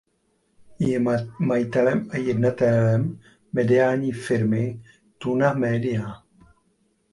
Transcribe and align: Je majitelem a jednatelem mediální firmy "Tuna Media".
Je 0.79 0.97
majitelem 1.39 2.09
a 2.13 2.17
jednatelem 2.17 3.19
mediální 3.53 4.11
firmy 4.11 4.83
"Tuna 5.17 5.53
Media". 5.53 6.23